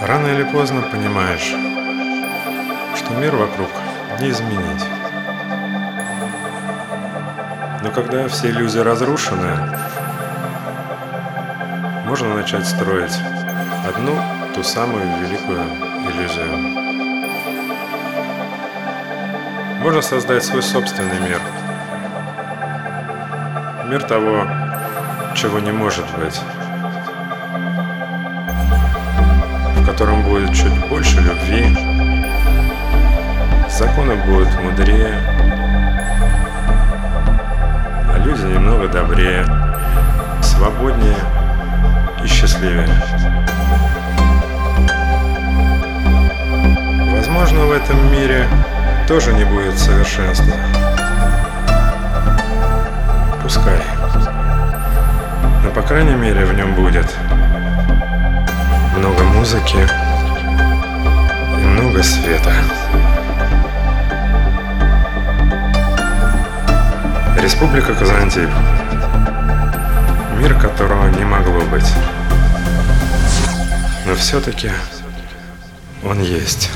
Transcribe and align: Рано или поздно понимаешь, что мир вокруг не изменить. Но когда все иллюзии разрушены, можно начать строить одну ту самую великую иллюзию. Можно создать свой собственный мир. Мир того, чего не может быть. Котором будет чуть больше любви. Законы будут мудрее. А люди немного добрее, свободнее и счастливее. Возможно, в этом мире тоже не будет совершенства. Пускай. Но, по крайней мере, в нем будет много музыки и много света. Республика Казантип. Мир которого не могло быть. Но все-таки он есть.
Рано 0.00 0.28
или 0.28 0.44
поздно 0.44 0.82
понимаешь, 0.82 1.54
что 2.96 3.14
мир 3.14 3.34
вокруг 3.34 3.68
не 4.20 4.30
изменить. 4.30 4.84
Но 7.82 7.90
когда 7.90 8.28
все 8.28 8.50
иллюзии 8.50 8.78
разрушены, 8.78 9.56
можно 12.06 12.34
начать 12.36 12.66
строить 12.66 13.18
одну 13.88 14.14
ту 14.54 14.62
самую 14.62 15.04
великую 15.18 15.62
иллюзию. 16.06 16.88
Можно 19.82 20.00
создать 20.00 20.44
свой 20.44 20.62
собственный 20.62 21.18
мир. 21.20 21.40
Мир 23.86 24.04
того, 24.04 24.46
чего 25.34 25.58
не 25.58 25.72
может 25.72 26.06
быть. 26.16 26.40
Котором 29.98 30.22
будет 30.22 30.54
чуть 30.54 30.78
больше 30.86 31.20
любви. 31.20 31.76
Законы 33.68 34.14
будут 34.14 34.48
мудрее. 34.62 35.12
А 38.06 38.22
люди 38.24 38.42
немного 38.42 38.86
добрее, 38.86 39.44
свободнее 40.40 41.16
и 42.22 42.28
счастливее. 42.28 42.86
Возможно, 47.16 47.64
в 47.64 47.72
этом 47.72 48.12
мире 48.12 48.46
тоже 49.08 49.32
не 49.32 49.44
будет 49.44 49.76
совершенства. 49.76 50.54
Пускай. 53.42 53.80
Но, 55.64 55.70
по 55.72 55.82
крайней 55.82 56.14
мере, 56.14 56.44
в 56.44 56.54
нем 56.54 56.76
будет 56.76 57.12
много 58.98 59.22
музыки 59.22 59.76
и 61.60 61.64
много 61.64 62.02
света. 62.02 62.52
Республика 67.40 67.94
Казантип. 67.94 68.50
Мир 70.38 70.58
которого 70.58 71.06
не 71.10 71.24
могло 71.24 71.60
быть. 71.66 71.88
Но 74.04 74.16
все-таки 74.16 74.70
он 76.02 76.20
есть. 76.20 76.70